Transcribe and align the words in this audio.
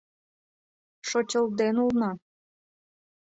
Шочылден 1.09 1.75
улна. 1.85 2.11